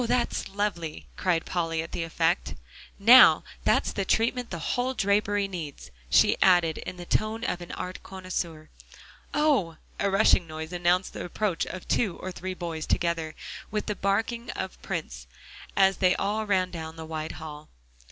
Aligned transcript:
that's 0.07 0.49
lovely," 0.49 1.05
cried 1.15 1.45
Polly, 1.45 1.83
at 1.83 1.91
the 1.91 2.01
effect. 2.03 2.55
"Now, 2.97 3.43
that's 3.65 3.91
the 3.91 4.03
treatment 4.03 4.49
the 4.49 4.57
whole 4.73 4.95
drapery 4.95 5.47
needs," 5.47 5.91
she 6.09 6.41
added 6.41 6.79
in 6.79 6.97
the 6.97 7.05
tone 7.05 7.43
of 7.43 7.61
an 7.61 7.71
art 7.73 8.01
connoisseur. 8.01 8.69
"Oh!" 9.31 9.77
A 9.99 10.09
rushing 10.09 10.47
noise 10.47 10.73
announced 10.73 11.13
the 11.13 11.23
approach 11.23 11.67
of 11.67 11.87
two 11.87 12.17
or 12.17 12.31
three 12.31 12.55
boys, 12.55 12.87
together 12.87 13.35
with 13.69 13.85
the 13.85 13.95
barking 13.95 14.49
of 14.55 14.81
Prince, 14.81 15.27
as 15.75 15.97
they 15.97 16.15
all 16.15 16.47
ran 16.47 16.71
down 16.71 16.95
the 16.95 17.05
wide 17.05 17.33
hall. 17.33 17.69